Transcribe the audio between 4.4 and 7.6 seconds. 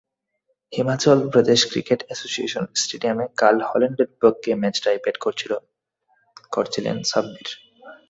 ম্যাচটায় bat করছিলেন সাব্বির।